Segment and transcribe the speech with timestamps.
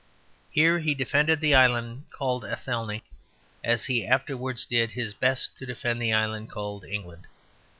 [0.49, 3.03] Here he defended the island called Athelney
[3.63, 7.27] as he afterwards did his best to defend the island called England.